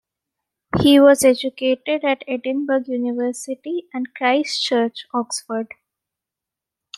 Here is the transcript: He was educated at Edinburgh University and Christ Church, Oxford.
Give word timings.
He 0.81 0.99
was 0.99 1.23
educated 1.23 2.03
at 2.03 2.23
Edinburgh 2.27 2.85
University 2.87 3.87
and 3.93 4.11
Christ 4.15 4.59
Church, 4.65 5.05
Oxford. 5.13 5.75